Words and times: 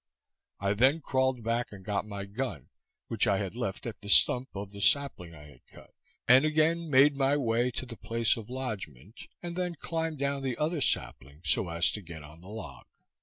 I 0.59 0.73
then 0.73 0.99
crawled 0.99 1.43
back 1.43 1.67
and 1.71 1.85
got 1.85 2.07
my 2.07 2.25
gun, 2.25 2.69
which 3.07 3.27
I 3.27 3.37
had 3.37 3.53
left 3.53 3.85
at 3.85 4.01
the 4.01 4.09
stump 4.09 4.49
of 4.55 4.71
the 4.71 4.81
sapling 4.81 5.35
I 5.35 5.43
had 5.43 5.67
cut, 5.67 5.93
and 6.27 6.43
again 6.43 6.89
made 6.89 7.15
my 7.15 7.37
way 7.37 7.69
to 7.69 7.85
the 7.85 7.97
place 7.97 8.35
of 8.35 8.49
lodgement, 8.49 9.21
and 9.43 9.55
then 9.55 9.75
climb'd 9.75 10.17
down 10.17 10.41
the 10.41 10.57
other 10.57 10.81
sapling 10.81 11.41
so 11.45 11.69
as 11.69 11.91
to 11.91 12.01
get 12.01 12.23
on 12.23 12.41
the 12.41 12.49
log. 12.49 12.87